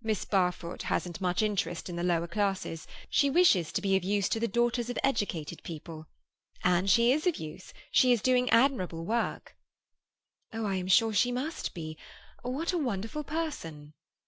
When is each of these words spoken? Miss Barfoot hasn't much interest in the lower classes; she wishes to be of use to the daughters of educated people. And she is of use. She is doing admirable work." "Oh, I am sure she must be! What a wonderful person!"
Miss 0.00 0.24
Barfoot 0.24 0.82
hasn't 0.82 1.20
much 1.20 1.42
interest 1.42 1.88
in 1.88 1.96
the 1.96 2.04
lower 2.04 2.28
classes; 2.28 2.86
she 3.10 3.28
wishes 3.28 3.72
to 3.72 3.82
be 3.82 3.96
of 3.96 4.04
use 4.04 4.28
to 4.28 4.38
the 4.38 4.46
daughters 4.46 4.88
of 4.88 4.96
educated 5.02 5.60
people. 5.64 6.06
And 6.62 6.88
she 6.88 7.10
is 7.12 7.26
of 7.26 7.38
use. 7.38 7.72
She 7.90 8.12
is 8.12 8.22
doing 8.22 8.48
admirable 8.50 9.04
work." 9.04 9.56
"Oh, 10.52 10.66
I 10.66 10.76
am 10.76 10.86
sure 10.86 11.12
she 11.12 11.32
must 11.32 11.74
be! 11.74 11.98
What 12.42 12.72
a 12.72 12.78
wonderful 12.78 13.24
person!" 13.24 13.94